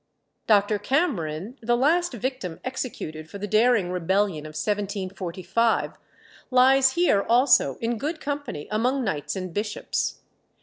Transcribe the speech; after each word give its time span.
Dr. 0.47 0.79
Cameron, 0.79 1.59
the 1.61 1.77
last 1.77 2.11
victim 2.13 2.59
executed 2.63 3.29
for 3.29 3.37
the 3.37 3.45
daring 3.45 3.91
rebellion 3.91 4.47
of 4.47 4.53
1745, 4.57 5.93
lies 6.49 6.93
here 6.93 7.21
also 7.21 7.75
in 7.81 7.99
good 7.99 8.19
company 8.19 8.67
among 8.71 9.03
knights 9.03 9.35
and 9.35 9.53
bishops. 9.53 10.21